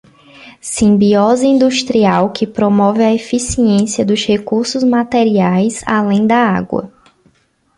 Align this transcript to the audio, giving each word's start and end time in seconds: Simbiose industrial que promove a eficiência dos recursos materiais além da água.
Simbiose 0.59 1.45
industrial 1.45 2.31
que 2.31 2.47
promove 2.47 3.03
a 3.03 3.13
eficiência 3.13 4.03
dos 4.03 4.25
recursos 4.25 4.83
materiais 4.83 5.83
além 5.85 6.25
da 6.25 6.37
água. 6.37 6.91